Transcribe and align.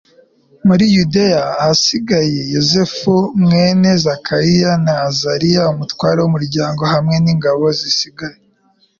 muri 0.67 0.83
yudeya 0.95 1.41
ahasiga 1.53 2.17
yozefu 2.53 3.13
mwene 3.43 3.89
zakariya 4.05 4.71
na 4.85 4.93
azariya, 5.07 5.61
umutware 5.73 6.19
w'umuryango 6.21 6.81
hamwe 6.93 7.15
n'ingabo 7.23 7.63
zisigaye 7.79 8.37